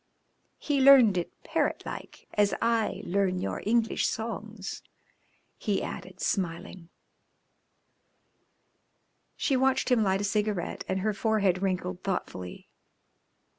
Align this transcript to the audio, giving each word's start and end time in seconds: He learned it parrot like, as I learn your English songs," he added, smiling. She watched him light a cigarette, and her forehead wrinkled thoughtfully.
He 0.57 0.81
learned 0.81 1.15
it 1.15 1.29
parrot 1.43 1.83
like, 1.85 2.25
as 2.33 2.55
I 2.59 3.03
learn 3.05 3.37
your 3.37 3.61
English 3.67 4.07
songs," 4.07 4.81
he 5.59 5.83
added, 5.83 6.19
smiling. 6.19 6.89
She 9.37 9.55
watched 9.55 9.89
him 9.91 10.01
light 10.01 10.21
a 10.21 10.23
cigarette, 10.23 10.83
and 10.87 11.01
her 11.01 11.13
forehead 11.13 11.61
wrinkled 11.61 12.01
thoughtfully. 12.01 12.67